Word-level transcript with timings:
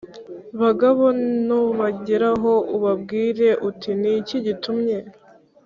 bagabo 0.61 1.03
nubageraho 1.47 2.53
ubabwire 2.75 3.49
uti 3.69 3.91
Ni 4.01 4.09
iki 4.19 4.37
gitumye 4.45 4.97